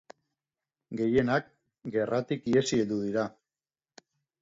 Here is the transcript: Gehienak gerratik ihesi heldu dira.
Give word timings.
Gehienak 1.01 1.53
gerratik 1.99 2.51
ihesi 2.55 2.83
heldu 2.83 3.01
dira. 3.07 3.31